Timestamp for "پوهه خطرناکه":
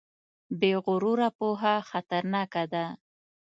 1.37-2.63